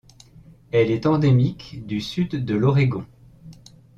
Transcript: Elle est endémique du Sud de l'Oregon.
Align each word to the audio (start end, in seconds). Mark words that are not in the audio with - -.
Elle 0.71 0.89
est 0.89 1.05
endémique 1.05 1.85
du 1.85 2.01
Sud 2.01 2.43
de 2.43 2.55
l'Oregon. 2.55 3.05